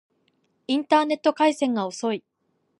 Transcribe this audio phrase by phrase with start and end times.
[0.65, 2.23] インターネット回線が遅い